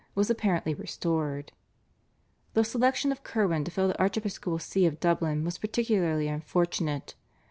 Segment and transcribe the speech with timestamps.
[0.15, 1.51] was apparently restored.
[2.55, 7.13] The selection of Curwen to fill the archiepiscopal See of Dublin was particularly unfortunate.